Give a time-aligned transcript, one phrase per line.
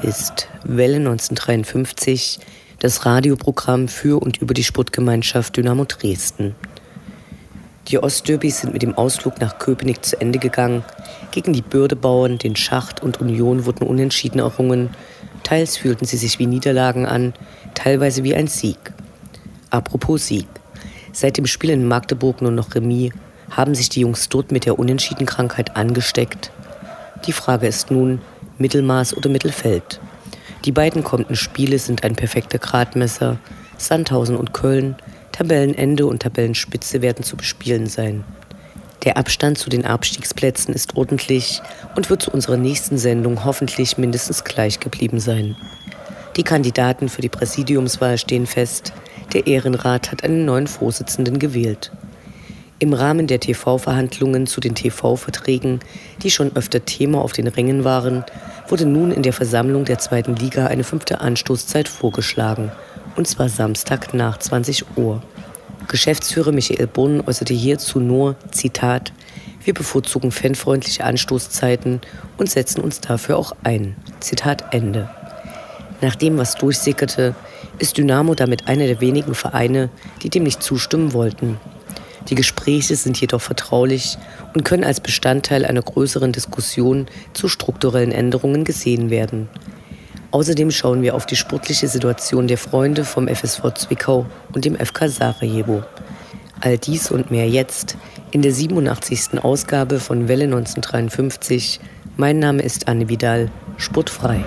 [0.00, 2.40] Ist Welle 1953,
[2.78, 6.54] das Radioprogramm für und über die Sportgemeinschaft Dynamo Dresden.
[7.88, 10.82] Die Ostderbys sind mit dem Ausflug nach Köpenick zu Ende gegangen.
[11.30, 14.90] Gegen die Bürdebauern, den Schacht und Union wurden unentschieden errungen.
[15.42, 17.34] Teils fühlten sie sich wie Niederlagen an,
[17.74, 18.78] teilweise wie ein Sieg.
[19.70, 20.48] Apropos Sieg.
[21.12, 23.12] Seit dem Spiel in Magdeburg nur noch Remis
[23.50, 26.50] haben sich die Jungs dort mit der Unentschiedenkrankheit angesteckt.
[27.26, 28.20] Die Frage ist nun,
[28.62, 30.00] Mittelmaß oder Mittelfeld.
[30.64, 33.38] Die beiden kommenden Spiele sind ein perfekter Gradmesser.
[33.76, 34.96] Sandhausen und Köln,
[35.32, 38.24] Tabellenende und Tabellenspitze werden zu bespielen sein.
[39.04, 41.60] Der Abstand zu den Abstiegsplätzen ist ordentlich
[41.96, 45.56] und wird zu unserer nächsten Sendung hoffentlich mindestens gleich geblieben sein.
[46.36, 48.92] Die Kandidaten für die Präsidiumswahl stehen fest.
[49.34, 51.90] Der Ehrenrat hat einen neuen Vorsitzenden gewählt.
[52.78, 55.80] Im Rahmen der TV-Verhandlungen zu den TV-Verträgen,
[56.22, 58.24] die schon öfter Thema auf den Rängen waren,
[58.72, 62.72] wurde nun in der Versammlung der zweiten Liga eine fünfte Anstoßzeit vorgeschlagen,
[63.16, 65.22] und zwar Samstag nach 20 Uhr.
[65.88, 69.12] Geschäftsführer Michael Brunn äußerte hierzu nur, Zitat,
[69.62, 72.00] wir bevorzugen fanfreundliche Anstoßzeiten
[72.38, 73.94] und setzen uns dafür auch ein.
[74.20, 75.10] Zitat Ende.
[76.00, 77.34] Nach dem, was durchsickerte,
[77.78, 79.90] ist Dynamo damit einer der wenigen Vereine,
[80.22, 81.60] die dem nicht zustimmen wollten.
[82.28, 84.16] Die Gespräche sind jedoch vertraulich
[84.54, 89.48] und können als Bestandteil einer größeren Diskussion zu strukturellen Änderungen gesehen werden.
[90.30, 95.08] Außerdem schauen wir auf die sportliche Situation der Freunde vom FSV Zwickau und dem FK
[95.08, 95.82] Sarajevo.
[96.60, 97.96] All dies und mehr jetzt
[98.30, 99.42] in der 87.
[99.44, 101.80] Ausgabe von Welle 1953.
[102.16, 104.42] Mein Name ist Anne Vidal, sportfrei.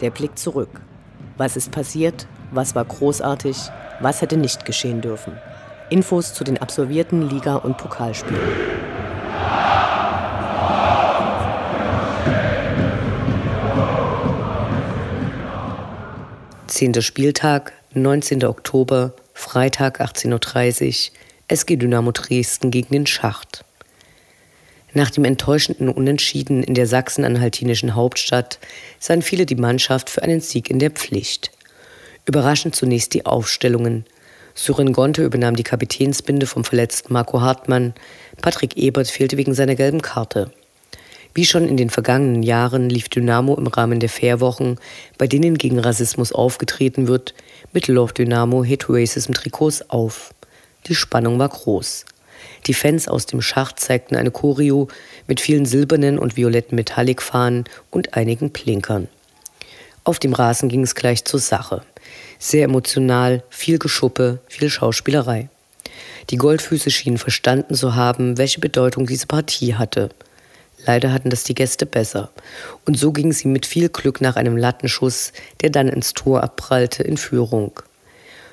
[0.00, 0.80] Der Blick zurück.
[1.38, 2.26] Was ist passiert?
[2.50, 3.56] Was war großartig?
[4.00, 5.38] Was hätte nicht geschehen dürfen?
[5.88, 8.40] Infos zu den absolvierten Liga- und Pokalspielen.
[16.66, 18.44] Zehnter Spieltag, 19.
[18.44, 21.16] Oktober, Freitag 18.30 Uhr,
[21.48, 23.64] SG Dynamo Dresden gegen den Schacht.
[24.96, 28.58] Nach dem enttäuschenden Unentschieden in der sachsen-anhaltinischen Hauptstadt
[28.98, 31.50] sahen viele die Mannschaft für einen Sieg in der Pflicht.
[32.24, 34.06] Überraschend zunächst die Aufstellungen.
[34.54, 37.92] Sören Gonte übernahm die Kapitänsbinde vom verletzten Marco Hartmann.
[38.40, 40.50] Patrick Ebert fehlte wegen seiner gelben Karte.
[41.34, 44.78] Wie schon in den vergangenen Jahren lief Dynamo im Rahmen der Fairwochen,
[45.18, 47.34] bei denen gegen Rassismus aufgetreten wird,
[47.74, 50.32] mit Love Dynamo Hate Racism Trikots auf.
[50.86, 52.06] Die Spannung war groß.
[52.66, 54.88] Die Fans aus dem Schacht zeigten eine Choreo
[55.26, 59.08] mit vielen silbernen und violetten Metallicfahnen und einigen Plinkern.
[60.04, 61.82] Auf dem Rasen ging es gleich zur Sache.
[62.38, 65.48] Sehr emotional, viel Geschuppe, viel Schauspielerei.
[66.30, 70.10] Die Goldfüße schienen verstanden zu haben, welche Bedeutung diese Partie hatte.
[70.84, 72.30] Leider hatten das die Gäste besser.
[72.84, 77.02] Und so ging sie mit viel Glück nach einem Lattenschuss, der dann ins Tor abprallte,
[77.02, 77.80] in Führung.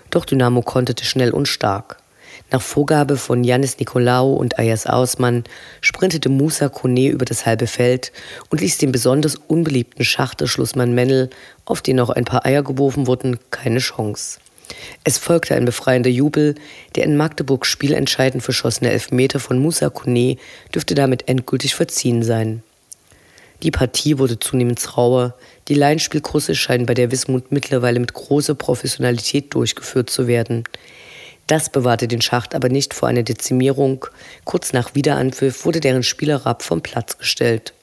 [0.10, 1.98] Doch Dynamo konterte schnell und stark.
[2.54, 5.44] Nach Vorgabe von Janis Nikolaou und Ayas Ausmann
[5.82, 8.12] sprintete Musa Kone über das halbe Feld
[8.52, 11.32] und ließ den besonders unbeliebten Schachterschlussmann Mennel,
[11.66, 14.38] auf den auch ein paar Eier geworfen wurden, keine Chance.
[15.04, 16.54] Es folgte ein befreiender Jubel,
[16.96, 20.38] der in Magdeburg spielentscheidend verschossene Elfmeter von Musa Kone
[20.76, 22.62] dürfte damit endgültig verziehen sein.
[23.64, 25.34] Die Partie wurde zunehmend rauer,
[25.70, 30.66] die Laienspielkurse scheinen bei der Wismut mittlerweile mit großer Professionalität durchgeführt zu werden.
[31.48, 34.06] Das bewahrte den Schacht aber nicht vor einer Dezimierung.
[34.46, 37.74] Kurz nach Wiederanpfiff wurde deren Spielerrapp vom Platz gestellt.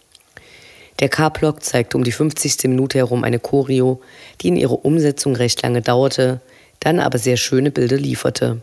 [1.01, 2.65] Der K-Block zeigte um die 50.
[2.65, 4.01] Minute herum eine Choreo,
[4.41, 6.41] die in ihrer Umsetzung recht lange dauerte.
[6.83, 8.63] dann aber sehr schöne Bilder lieferte.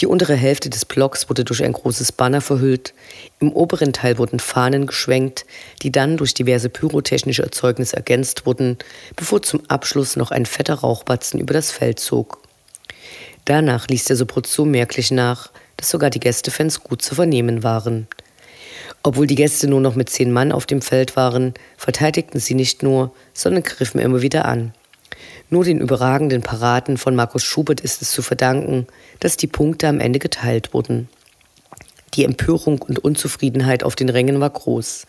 [0.00, 2.94] Die untere Hälfte des Blocks wurde durch ein großes Banner verhüllt,
[3.38, 5.44] im oberen Teil wurden Fahnen geschwenkt,
[5.82, 8.76] die dann durch diverse pyrotechnische Erzeugnisse ergänzt wurden,
[9.14, 12.40] bevor zum Abschluss noch ein fetter Rauchbatzen über das Feld zog.
[13.44, 18.08] Danach ließ der Sopro so merklich nach, dass sogar die Gästefans gut zu vernehmen waren.
[19.02, 22.82] Obwohl die Gäste nur noch mit zehn Mann auf dem Feld waren, verteidigten sie nicht
[22.82, 24.72] nur, sondern griffen immer wieder an.
[25.50, 28.86] Nur den überragenden Paraden von Markus Schubert ist es zu verdanken,
[29.20, 31.08] dass die Punkte am Ende geteilt wurden.
[32.14, 35.06] Die Empörung und Unzufriedenheit auf den Rängen war groß.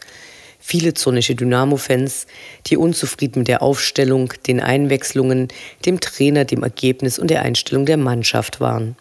[0.59, 2.27] Viele zornische Dynamo-Fans,
[2.67, 5.47] die unzufrieden mit der Aufstellung, den Einwechslungen,
[5.85, 8.95] dem Trainer, dem Ergebnis und der Einstellung der Mannschaft waren.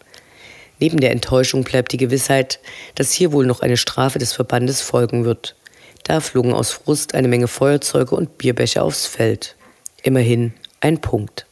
[0.79, 2.59] Neben der Enttäuschung bleibt die Gewissheit,
[2.95, 5.55] dass hier wohl noch eine Strafe des Verbandes folgen wird.
[6.03, 9.55] Da flogen aus Frust eine Menge Feuerzeuge und Bierbecher aufs Feld.
[10.01, 11.45] Immerhin ein Punkt.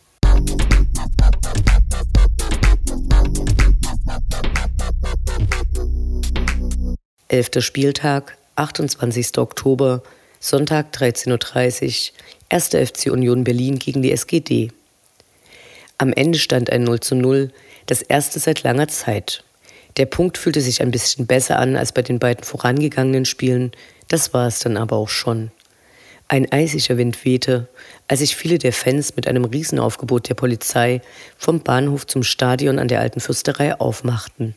[7.27, 9.37] Elfter Spieltag, 28.
[9.37, 10.01] Oktober,
[10.39, 12.15] Sonntag 13.30 Uhr,
[12.49, 12.69] 1.
[12.69, 14.71] FC Union Berlin gegen die SGD.
[15.97, 17.51] Am Ende stand ein 0 zu 0,
[17.85, 19.43] das erste seit langer Zeit.
[19.97, 23.71] Der Punkt fühlte sich ein bisschen besser an als bei den beiden vorangegangenen Spielen,
[24.07, 25.51] das war es dann aber auch schon.
[26.27, 27.67] Ein eisiger Wind wehte,
[28.07, 31.01] als sich viele der Fans mit einem Riesenaufgebot der Polizei
[31.37, 34.55] vom Bahnhof zum Stadion an der alten Fürsterei aufmachten.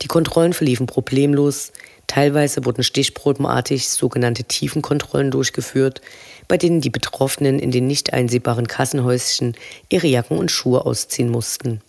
[0.00, 1.72] Die Kontrollen verliefen problemlos,
[2.06, 6.00] teilweise wurden stichprobenartig sogenannte Tiefenkontrollen durchgeführt,
[6.48, 9.54] bei denen die Betroffenen in den nicht einsehbaren Kassenhäuschen
[9.88, 11.80] ihre Jacken und Schuhe ausziehen mussten.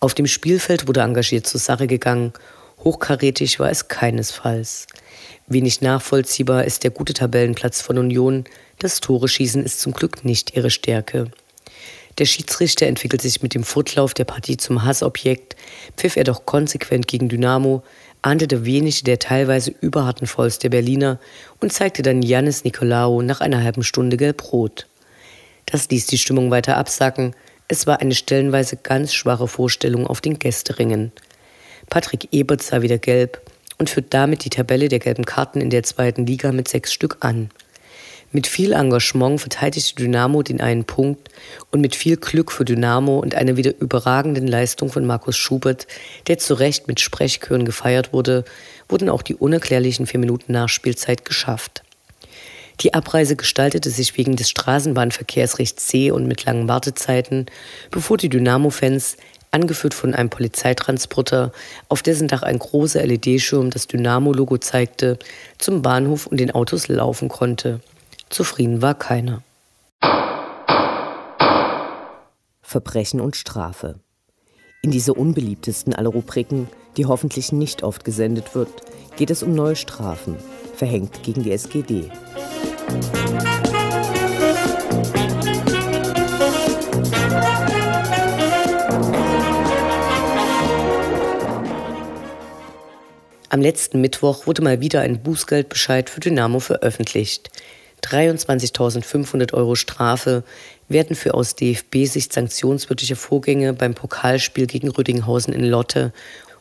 [0.00, 2.32] Auf dem Spielfeld wurde engagiert zur Sache gegangen,
[2.84, 4.86] hochkarätig war es keinesfalls.
[5.48, 8.44] Wenig nachvollziehbar ist der gute Tabellenplatz von Union.
[8.78, 11.30] Das Tore-Schießen ist zum Glück nicht ihre Stärke.
[12.18, 15.56] Der Schiedsrichter entwickelt sich mit dem Fortlauf der Partie zum Hassobjekt,
[15.96, 17.82] pfiff er doch konsequent gegen Dynamo,
[18.22, 21.20] ahndete wenig der teilweise überharten Fouls der Berliner
[21.60, 24.86] und zeigte dann Janis Nikolaou nach einer halben Stunde gelb-rot.
[25.66, 27.36] Das ließ die Stimmung weiter absacken.
[27.68, 31.12] Es war eine stellenweise ganz schwache Vorstellung auf den Gästeringen.
[31.88, 33.40] Patrick Ebert sah wieder gelb,
[33.78, 37.18] und führt damit die Tabelle der gelben Karten in der zweiten Liga mit sechs Stück
[37.20, 37.50] an.
[38.30, 41.30] Mit viel Engagement verteidigte Dynamo den einen Punkt
[41.70, 45.86] und mit viel Glück für Dynamo und einer wieder überragenden Leistung von Markus Schubert,
[46.26, 48.44] der zu Recht mit Sprechchören gefeiert wurde,
[48.86, 51.82] wurden auch die unerklärlichen vier Minuten Nachspielzeit geschafft.
[52.80, 57.46] Die Abreise gestaltete sich wegen des Straßenbahnverkehrs recht zäh und mit langen Wartezeiten,
[57.90, 59.16] bevor die Dynamo-Fans
[59.50, 61.50] angeführt von einem Polizeitransporter,
[61.88, 65.18] auf dessen Dach ein großer LED-Schirm das Dynamo-Logo zeigte,
[65.56, 67.80] zum Bahnhof und den Autos laufen konnte.
[68.30, 69.42] Zufrieden war keiner.
[72.60, 74.00] Verbrechen und Strafe.
[74.82, 78.68] In dieser unbeliebtesten aller Rubriken, die hoffentlich nicht oft gesendet wird,
[79.16, 80.36] geht es um neue Strafen,
[80.74, 82.10] verhängt gegen die SGD.
[93.50, 97.50] Am letzten Mittwoch wurde mal wieder ein Bußgeldbescheid für Dynamo veröffentlicht.
[98.10, 100.42] 23.500 Euro Strafe
[100.88, 106.12] werden für aus DFB-Sicht sanktionswürdige Vorgänge beim Pokalspiel gegen Rüdinghausen in Lotte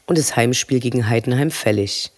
[0.06, 2.12] und das Heimspiel gegen Heidenheim fällig.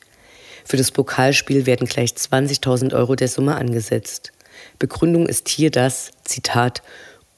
[0.65, 4.31] Für das Pokalspiel werden gleich 20.000 Euro der Summe angesetzt.
[4.77, 6.81] Begründung ist hier das, Zitat,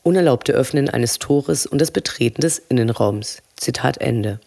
[0.03, 3.37] unerlaubte Öffnen eines Tores und das Betreten des Innenraums.
[3.55, 4.39] Zitat Ende.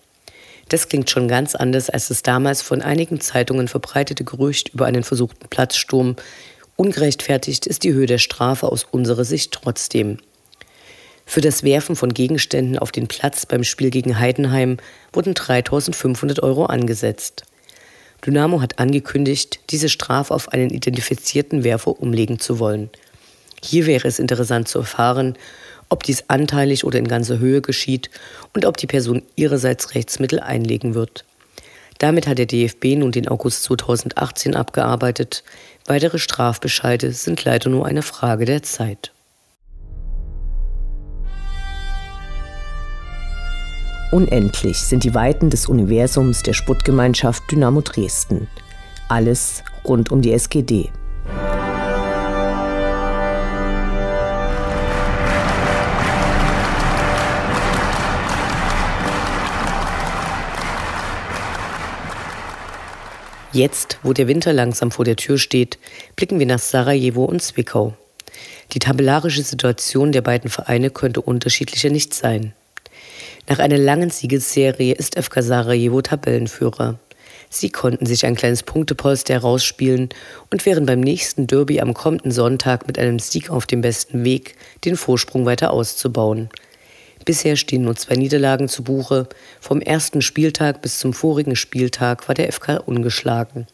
[0.68, 5.04] Das klingt schon ganz anders als das damals von einigen Zeitungen verbreitete Gerücht über einen
[5.04, 6.16] versuchten Platzsturm.
[6.76, 10.18] Ungerechtfertigt ist die Höhe der Strafe aus unserer Sicht trotzdem.
[11.24, 14.78] Für das Werfen von Gegenständen auf den Platz beim Spiel gegen Heidenheim
[15.12, 17.44] wurden 3500 Euro angesetzt.
[18.26, 22.90] Dynamo hat angekündigt, diese Strafe auf einen identifizierten Werfer umlegen zu wollen.
[23.62, 25.36] Hier wäre es interessant zu erfahren,
[25.88, 28.10] ob dies anteilig oder in ganzer Höhe geschieht
[28.52, 31.24] und ob die Person ihrerseits Rechtsmittel einlegen wird.
[31.98, 35.44] Damit hat der DFB nun den August 2018 abgearbeitet.
[35.86, 39.12] Weitere Strafbescheide sind leider nur eine Frage der Zeit.
[44.10, 48.48] Unendlich sind die Weiten des Universums der Sputtgemeinschaft Dynamo Dresden.
[49.08, 50.90] Alles rund um die SGD.
[63.54, 65.78] Jetzt, wo der Winter langsam vor der Tür steht,
[66.16, 67.94] blicken wir nach Sarajevo und Zwickau.
[68.72, 72.52] Die tabellarische Situation der beiden Vereine könnte unterschiedlicher nicht sein.
[73.48, 76.98] Nach einer langen Siegesserie ist FK Sarajevo Tabellenführer.
[77.48, 80.08] Sie konnten sich ein kleines Punktepolster herausspielen
[80.50, 84.56] und wären beim nächsten Derby am kommenden Sonntag mit einem Sieg auf dem besten Weg,
[84.84, 86.48] den Vorsprung weiter auszubauen.
[87.24, 89.28] Bisher stehen nur zwei Niederlagen zu Buche.
[89.60, 93.66] Vom ersten Spieltag bis zum vorigen Spieltag war der FK ungeschlagen.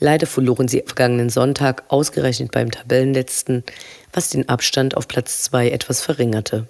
[0.00, 3.62] Leider verloren sie vergangenen Sonntag ausgerechnet beim Tabellenletzten,
[4.12, 6.66] was den Abstand auf Platz zwei etwas verringerte.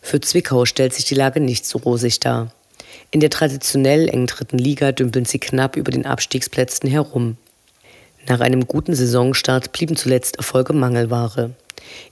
[0.00, 2.52] Für Zwickau stellt sich die Lage nicht so rosig dar.
[3.10, 7.36] In der traditionell engen dritten Liga dümpeln sie knapp über den Abstiegsplätzen herum.
[8.28, 11.50] Nach einem guten Saisonstart blieben zuletzt Erfolge Mangelware.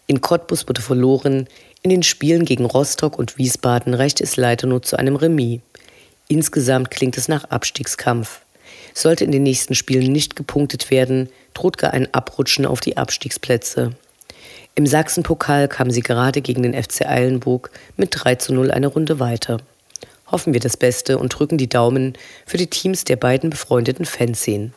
[0.06, 1.48] In Cottbus wurde verloren,
[1.82, 5.60] in den Spielen gegen Rostock und Wiesbaden reichte es leider nur zu einem Remis.
[6.26, 8.40] Insgesamt klingt es nach Abstiegskampf.
[8.94, 13.92] Sollte in den nächsten Spielen nicht gepunktet werden, droht gar ein Abrutschen auf die Abstiegsplätze.
[14.74, 19.18] Im Sachsenpokal kam sie gerade gegen den FC Eilenburg mit 3 zu 0 eine Runde
[19.18, 19.58] weiter.
[20.30, 24.74] Hoffen wir das Beste und drücken die Daumen für die Teams der beiden befreundeten Fanszenen.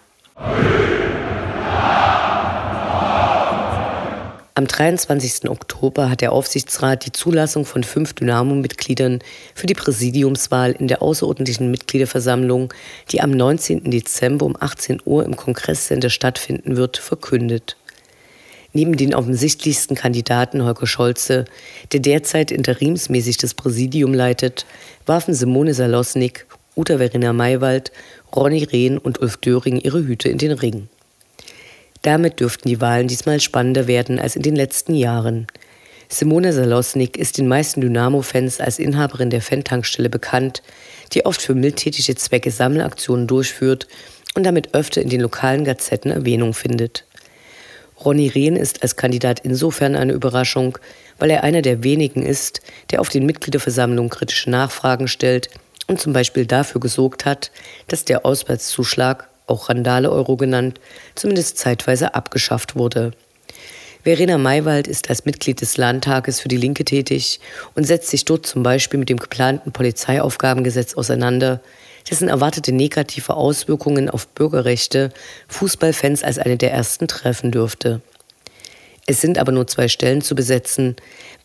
[4.62, 5.50] Am 23.
[5.50, 9.18] Oktober hat der Aufsichtsrat die Zulassung von fünf Dynamo-Mitgliedern
[9.56, 12.72] für die Präsidiumswahl in der außerordentlichen Mitgliederversammlung,
[13.10, 13.90] die am 19.
[13.90, 17.76] Dezember um 18 Uhr im Kongresscenter stattfinden wird, verkündet.
[18.72, 21.46] Neben den offensichtlichsten Kandidaten Holger Scholze,
[21.92, 24.68] der derzeit interimsmäßig das Präsidium leitet,
[25.08, 27.92] warfen Simone Salosnik, Uta Verena Maywald,
[28.36, 30.88] Ronny Rehn und Ulf Döring ihre Hüte in den Ring.
[32.02, 35.48] Damit dürften die Wahlen diesmal spannender werden als in den letzten Jahren.
[36.10, 40.62] Simone Salosnik ist den meisten Dynamo-Fans als Inhaberin der Fan-Tankstelle bekannt,
[41.14, 43.88] die oft für mildtätige Zwecke Sammelaktionen durchführt
[44.36, 47.06] und damit öfter in den lokalen Gazetten Erwähnung findet.
[48.04, 50.78] Ronny Rehn ist als Kandidat insofern eine Überraschung,
[51.20, 55.50] weil er einer der wenigen ist, der auf den Mitgliederversammlungen kritische Nachfragen stellt
[55.88, 57.52] und zum Beispiel dafür gesorgt hat,
[57.88, 60.80] dass der Auswärtszuschlag, auch Randale-Euro genannt,
[61.16, 63.12] zumindest zeitweise abgeschafft wurde.
[64.04, 67.40] Verena Maywald ist als Mitglied des Landtages für die Linke tätig
[67.76, 71.62] und setzt sich dort zum Beispiel mit dem geplanten Polizeiaufgabengesetz auseinander,
[72.10, 75.12] dessen erwartete negative Auswirkungen auf Bürgerrechte
[75.50, 78.02] Fußballfans als eine der ersten treffen dürfte.
[79.06, 80.96] Es sind aber nur zwei Stellen zu besetzen,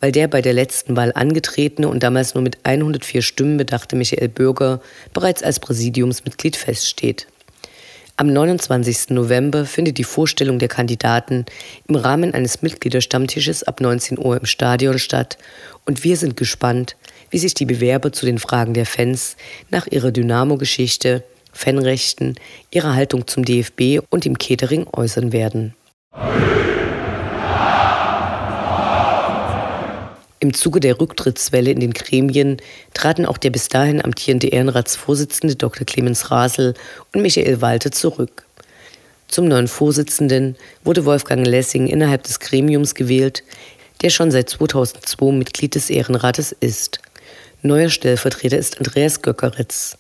[0.01, 4.29] weil der bei der letzten Wahl angetretene und damals nur mit 104 Stimmen bedachte Michael
[4.29, 4.81] Bürger
[5.13, 7.27] bereits als Präsidiumsmitglied feststeht.
[8.19, 9.11] Am 29.
[9.11, 11.45] November findet die Vorstellung der Kandidaten
[11.87, 15.37] im Rahmen eines Mitgliederstammtisches ab 19 Uhr im Stadion statt
[15.85, 16.97] und wir sind gespannt,
[17.29, 19.37] wie sich die Bewerber zu den Fragen der Fans
[19.71, 22.37] nach ihrer Dynamo-Geschichte, Fanrechten,
[22.71, 25.75] ihrer Haltung zum DFB und dem Catering äußern werden.
[30.47, 32.59] Im Zuge der Rücktrittswelle in den Gremien
[32.95, 35.85] traten auch der bis dahin amtierende Ehrenratsvorsitzende Dr.
[35.85, 36.75] Clemens Rasel
[37.13, 38.45] und Michael Walter zurück.
[39.27, 43.43] Zum neuen Vorsitzenden wurde Wolfgang Lessing innerhalb des Gremiums gewählt,
[44.03, 47.01] der schon seit 2002 Mitglied des Ehrenrates ist.
[47.63, 49.99] Neuer Stellvertreter ist Andreas Göckeritz.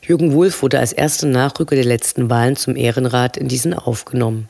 [0.00, 4.48] Jürgen Wulff wurde als erster Nachrücker der letzten Wahlen zum Ehrenrat in diesen aufgenommen.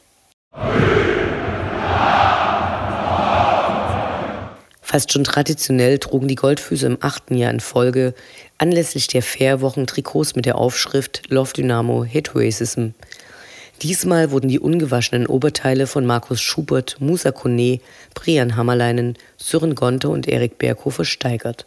[4.93, 8.13] Fast schon traditionell trugen die Goldfüße im achten Jahr in Folge
[8.59, 12.89] anlässlich der Fairwochen Trikots mit der Aufschrift Love Dynamo Hit Racism.
[13.81, 17.81] Diesmal wurden die ungewaschenen Oberteile von Markus Schubert, Musa Kone,
[18.13, 21.65] Brian Hammerleinen, Sören Gonte und Erik Berghoff versteigert.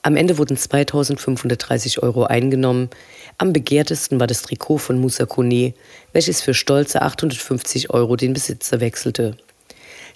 [0.00, 2.88] Am Ende wurden 2530 Euro eingenommen.
[3.36, 5.74] Am begehrtesten war das Trikot von Musa Kone,
[6.14, 9.36] welches für stolze 850 Euro den Besitzer wechselte.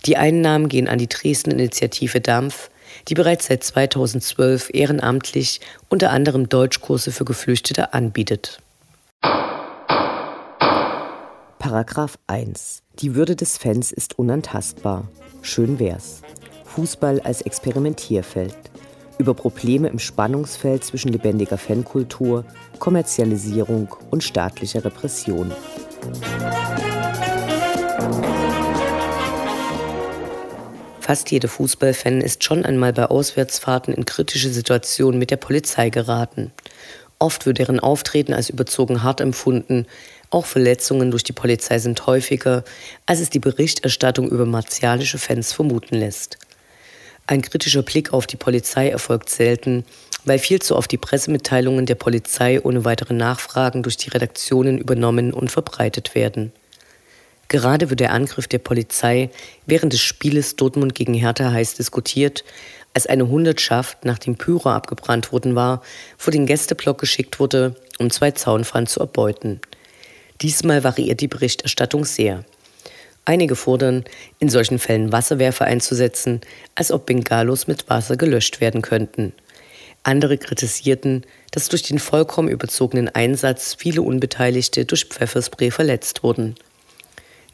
[0.05, 2.71] Die Einnahmen gehen an die Dresden-Initiative Dampf,
[3.09, 8.61] die bereits seit 2012 ehrenamtlich unter anderem Deutschkurse für Geflüchtete anbietet.
[11.59, 12.83] Paragraph 1.
[12.99, 15.09] Die Würde des Fans ist unantastbar.
[15.43, 16.23] Schön wär's.
[16.65, 18.57] Fußball als Experimentierfeld
[19.19, 22.45] über Probleme im Spannungsfeld zwischen lebendiger Fankultur,
[22.81, 25.53] Kommerzialisierung und staatlicher Repression.
[31.03, 36.53] Fast jeder Fußballfan ist schon einmal bei Auswärtsfahrten in kritische Situationen mit der Polizei geraten.
[37.19, 39.87] Oft wird deren Auftreten als überzogen hart empfunden.
[40.31, 42.63] Auch Verletzungen durch die Polizei sind häufiger,
[43.05, 46.39] als es die Berichterstattung über martialische Fans vermuten lässt.
[47.27, 49.85] Ein kritischer Blick auf die Polizei erfolgt selten,
[50.25, 55.33] weil viel zu oft die Pressemitteilungen der Polizei ohne weitere Nachfragen durch die Redaktionen übernommen
[55.33, 56.53] und verbreitet werden.
[57.53, 59.29] Gerade wird der Angriff der Polizei
[59.67, 62.45] während des Spieles Dortmund gegen Hertha heiß diskutiert,
[62.95, 65.83] als eine Hundertschaft, nachdem Pyro abgebrannt worden war,
[66.17, 69.61] vor den Gästeblock geschickt wurde, um zwei Zaunpfannen zu erbeuten.
[70.41, 72.47] Diesmal variiert die Berichterstattung sehr.
[73.27, 74.05] Einige fordern,
[74.39, 76.41] in solchen Fällen Wasserwerfer einzusetzen,
[76.75, 79.35] als ob Bengalos mit Wasser gelöscht werden könnten.
[80.05, 86.55] Andere kritisierten, dass durch den vollkommen überzogenen Einsatz viele Unbeteiligte durch Pfefferspray verletzt wurden.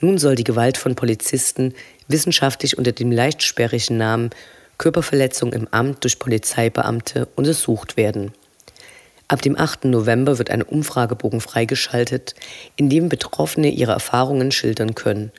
[0.00, 1.75] Nun soll die Gewalt von Polizisten
[2.07, 4.31] wissenschaftlich unter dem leicht sperrigen Namen
[4.78, 8.33] Körperverletzung im Amt durch Polizeibeamte untersucht werden.
[9.26, 9.87] Ab dem 8.
[9.87, 12.35] November wird ein Umfragebogen freigeschaltet,
[12.76, 15.33] in dem Betroffene ihre Erfahrungen schildern können.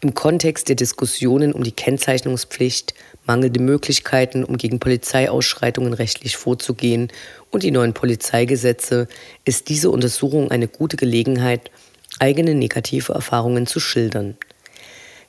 [0.00, 2.92] Im Kontext der Diskussionen um die Kennzeichnungspflicht,
[3.24, 7.08] mangelnde Möglichkeiten, um gegen Polizeiausschreitungen rechtlich vorzugehen
[7.50, 9.08] und die neuen Polizeigesetze
[9.46, 11.70] ist diese Untersuchung eine gute Gelegenheit,
[12.18, 14.36] eigene negative Erfahrungen zu schildern.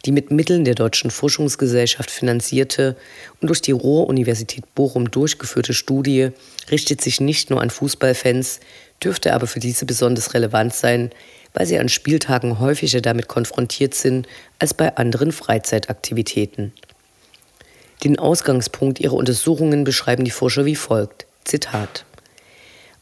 [0.05, 2.95] Die mit Mitteln der Deutschen Forschungsgesellschaft finanzierte
[3.41, 6.29] und durch die Ruhr-Universität Bochum durchgeführte Studie
[6.69, 8.59] richtet sich nicht nur an Fußballfans,
[9.03, 11.09] dürfte aber für diese besonders relevant sein,
[11.53, 14.27] weil sie an Spieltagen häufiger damit konfrontiert sind
[14.59, 16.71] als bei anderen Freizeitaktivitäten.
[18.03, 21.25] Den Ausgangspunkt ihrer Untersuchungen beschreiben die Forscher wie folgt.
[21.45, 22.05] Zitat.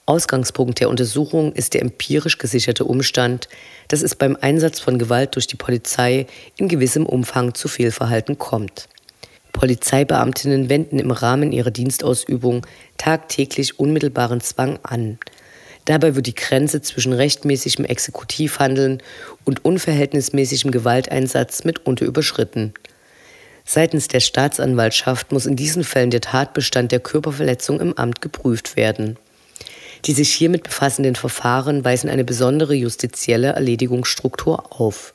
[0.06, 3.48] Ausgangspunkt der Untersuchung ist der empirisch gesicherte Umstand,
[3.88, 8.90] dass es beim Einsatz von Gewalt durch die Polizei in gewissem Umfang zu Fehlverhalten kommt.
[9.54, 12.66] Polizeibeamtinnen wenden im Rahmen ihrer Dienstausübung
[12.98, 15.20] tagtäglich unmittelbaren Zwang an,
[15.86, 19.04] Dabei wird die Grenze zwischen rechtmäßigem Exekutivhandeln
[19.44, 22.74] und unverhältnismäßigem Gewalteinsatz mitunter überschritten.
[23.66, 29.18] Seitens der Staatsanwaltschaft muss in diesen Fällen der Tatbestand der Körperverletzung im Amt geprüft werden.
[30.06, 35.14] Die sich hiermit befassenden Verfahren weisen eine besondere justizielle Erledigungsstruktur auf.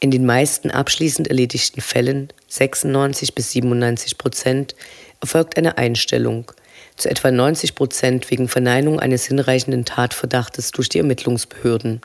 [0.00, 4.74] In den meisten abschließend erledigten Fällen, 96 bis 97 Prozent,
[5.20, 6.52] erfolgt eine Einstellung–
[6.98, 12.00] zu etwa 90 Prozent wegen Verneinung eines hinreichenden Tatverdachtes durch die Ermittlungsbehörden.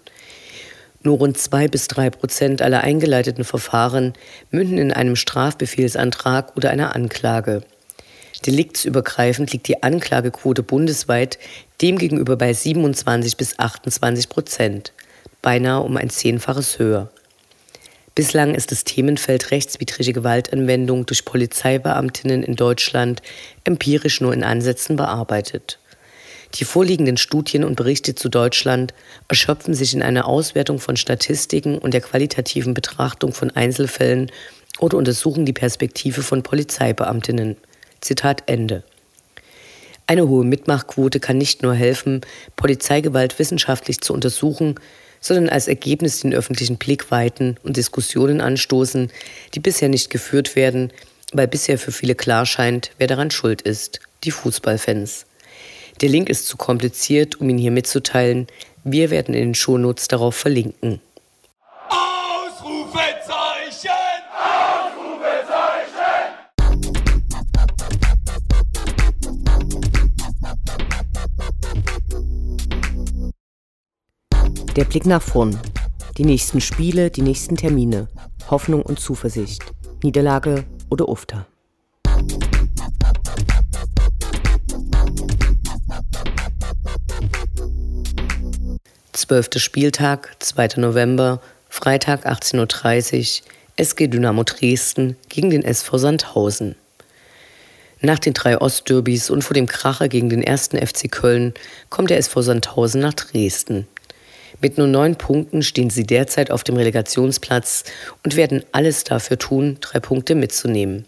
[1.02, 4.14] Nur rund zwei bis drei Prozent aller eingeleiteten Verfahren
[4.52, 7.64] münden in einem Strafbefehlsantrag oder einer Anklage.
[8.46, 11.40] Deliktsübergreifend liegt die Anklagequote bundesweit
[11.82, 14.94] demgegenüber bei 27 bis 28 Prozent,
[15.42, 17.10] beinahe um ein Zehnfaches höher.
[18.16, 23.24] Bislang ist das Themenfeld rechtswidrige Gewaltanwendung durch Polizeibeamtinnen in Deutschland
[23.64, 25.80] empirisch nur in Ansätzen bearbeitet.
[26.56, 28.94] Die vorliegenden Studien und Berichte zu Deutschland
[29.28, 34.32] erschöpfen sich in einer Auswertung von Statistiken und der qualitativen Betrachtung von Einzelfällen
[34.78, 37.58] oder untersuchen die Perspektive von Polizeibeamtinnen.
[38.04, 38.84] Zitat Ende.
[40.06, 42.22] Eine hohe Mitmachquote kann nicht nur helfen,
[42.56, 44.76] Polizeigewalt wissenschaftlich zu untersuchen,
[45.22, 49.10] sondern als Ergebnis den öffentlichen Blick weiten und Diskussionen anstoßen,
[49.54, 50.92] die bisher nicht geführt werden,
[51.32, 55.26] weil bisher für viele klar scheint, wer daran schuld ist, die Fußballfans.
[56.02, 58.48] Der Link ist zu kompliziert, um ihn hier mitzuteilen.
[58.84, 61.00] Wir werden in den Shownotes darauf verlinken.
[74.76, 75.60] Der Blick nach vorn.
[76.18, 78.08] Die nächsten Spiele, die nächsten Termine.
[78.50, 79.64] Hoffnung und Zuversicht.
[80.04, 81.46] Niederlage oder Ufter.
[89.12, 90.70] Zwölfter Spieltag, 2.
[90.78, 96.76] November, Freitag 18.30 Uhr, SG Dynamo Dresden gegen den SV Sandhausen.
[98.06, 101.54] Nach den drei Ostderbys und vor dem Kracher gegen den ersten FC Köln
[101.90, 103.88] kommt der SV Sandhausen nach Dresden.
[104.60, 107.86] Mit nur neun Punkten stehen sie derzeit auf dem Relegationsplatz
[108.26, 111.06] und werden alles dafür tun, drei Punkte mitzunehmen.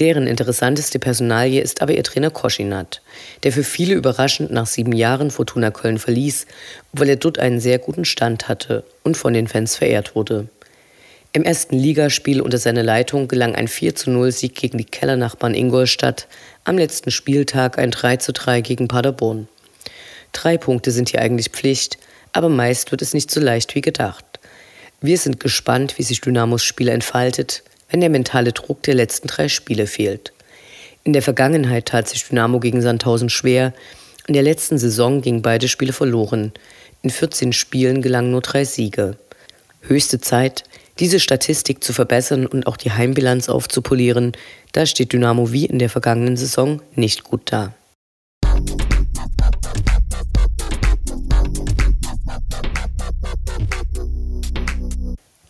[0.00, 3.00] Deren interessanteste Personalie ist aber ihr Trainer Koschinat,
[3.44, 6.46] der für viele überraschend nach sieben Jahren Fortuna Köln verließ,
[6.92, 10.48] obwohl er dort einen sehr guten Stand hatte und von den Fans verehrt wurde.
[11.34, 16.28] Im ersten Ligaspiel unter seiner Leitung gelang ein 4 0 Sieg gegen die Kellernachbarn Ingolstadt,
[16.64, 19.48] am letzten Spieltag ein 3 3 gegen Paderborn.
[20.32, 21.96] Drei Punkte sind hier eigentlich Pflicht,
[22.34, 24.26] aber meist wird es nicht so leicht wie gedacht.
[25.00, 29.48] Wir sind gespannt, wie sich Dynamos Spiel entfaltet, wenn der mentale Druck der letzten drei
[29.48, 30.34] Spiele fehlt.
[31.02, 33.72] In der Vergangenheit tat sich Dynamo gegen Sandhausen schwer.
[34.26, 36.52] In der letzten Saison gingen beide Spiele verloren.
[37.00, 39.16] In 14 Spielen gelangen nur drei Siege.
[39.80, 40.64] Höchste Zeit,
[41.02, 44.30] diese Statistik zu verbessern und auch die Heimbilanz aufzupolieren,
[44.70, 47.74] da steht Dynamo wie in der vergangenen Saison nicht gut da.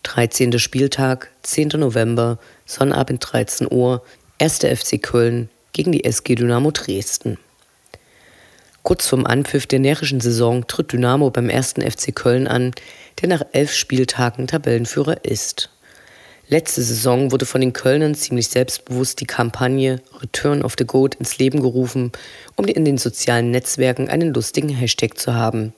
[0.01, 0.57] 13.
[0.57, 1.67] Spieltag, 10.
[1.75, 4.01] November, Sonnabend 13 Uhr,
[4.39, 4.61] 1.
[4.61, 7.37] FC Köln gegen die SG Dynamo Dresden.
[8.83, 11.75] Kurz vorm Anpfiff der närrischen Saison tritt Dynamo beim 1.
[11.79, 12.73] FC Köln an,
[13.21, 15.69] der nach elf Spieltagen Tabellenführer ist.
[16.49, 21.37] Letzte Saison wurde von den Kölnern ziemlich selbstbewusst die Kampagne Return of the Goat ins
[21.37, 22.11] Leben gerufen,
[22.57, 25.73] um in den sozialen Netzwerken einen lustigen Hashtag zu haben.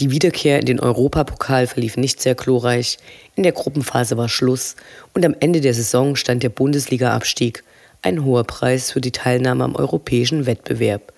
[0.00, 2.98] Die Wiederkehr in den Europapokal verlief nicht sehr glorreich,
[3.36, 4.74] in der Gruppenphase war Schluss
[5.14, 7.62] und am Ende der Saison stand der Bundesliga-Abstieg,
[8.02, 11.12] ein hoher Preis für die Teilnahme am europäischen Wettbewerb.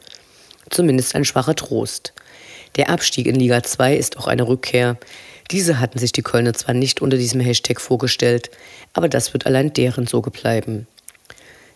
[0.70, 2.12] Zumindest ein schwacher Trost.
[2.76, 4.96] Der Abstieg in Liga 2 ist auch eine Rückkehr.
[5.50, 8.50] Diese hatten sich die Kölner zwar nicht unter diesem Hashtag vorgestellt,
[8.92, 10.86] aber das wird allein deren Sorge bleiben.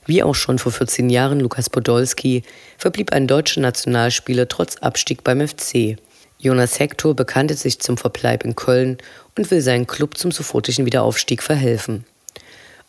[0.07, 2.42] Wie auch schon vor 14 Jahren Lukas Podolski
[2.78, 5.96] verblieb ein deutscher Nationalspieler trotz Abstieg beim FC.
[6.38, 8.98] Jonas Hector bekannte sich zum Verbleib in Köln
[9.37, 12.04] und will seinen Club zum sofortigen Wiederaufstieg verhelfen.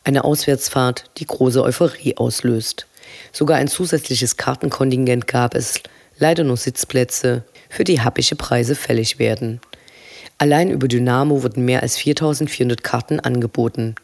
[0.04, 2.86] Eine Auswärtsfahrt, die große Euphorie auslöst.
[3.32, 5.82] Sogar ein zusätzliches Kartenkontingent gab es,
[6.18, 9.60] leider nur Sitzplätze, für die happische Preise fällig werden.
[10.38, 13.96] Allein über Dynamo wurden mehr als 4400 Karten angeboten.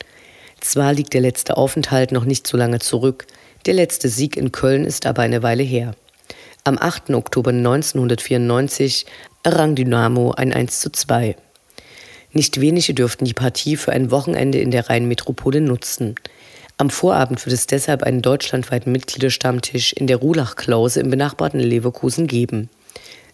[0.59, 3.27] Zwar liegt der letzte Aufenthalt noch nicht so lange zurück,
[3.65, 5.93] der letzte Sieg in Köln ist aber eine Weile her.
[6.63, 7.11] Am 8.
[7.11, 9.05] Oktober 1994
[9.43, 11.35] errang Dynamo ein 1 zu 2.
[12.33, 16.15] Nicht wenige dürften die Partie für ein Wochenende in der Rheinmetropole nutzen.
[16.81, 22.71] Am Vorabend wird es deshalb einen deutschlandweiten Mitgliederstammtisch in der Rulach-Klause im benachbarten Leverkusen geben.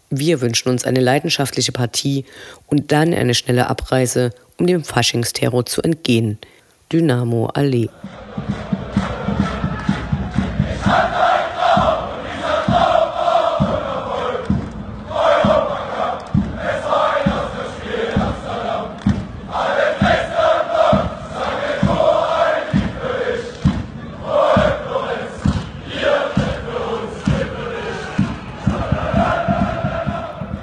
[0.10, 2.26] Wir wünschen uns eine leidenschaftliche Partie
[2.66, 6.40] und dann eine schnelle Abreise, um dem Faschingsterror zu entgehen.
[6.92, 7.88] Dynamo Allee.